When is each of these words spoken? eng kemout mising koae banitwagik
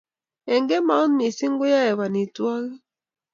eng 0.53 0.65
kemout 0.69 1.11
mising 1.17 1.55
koae 1.59 1.95
banitwagik 1.99 2.73